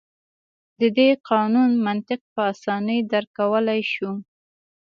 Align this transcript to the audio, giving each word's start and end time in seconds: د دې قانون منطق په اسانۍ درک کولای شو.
د 0.79 0.81
دې 0.97 1.09
قانون 1.29 1.71
منطق 1.87 2.19
په 2.33 2.41
اسانۍ 2.53 2.99
درک 3.11 3.29
کولای 3.39 3.81
شو. 3.93 4.11